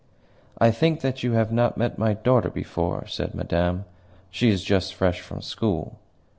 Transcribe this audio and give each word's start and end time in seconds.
"I 0.57 0.71
think 0.71 1.01
that 1.01 1.21
you 1.21 1.33
have 1.33 1.51
not 1.51 1.77
met 1.77 1.99
my 1.99 2.15
daughter 2.15 2.49
before?" 2.49 3.05
said 3.05 3.35
Madame. 3.35 3.85
"She 4.31 4.49
is 4.49 4.63
just 4.63 4.95
fresh 4.95 5.19
from 5.21 5.43
school." 5.43 5.99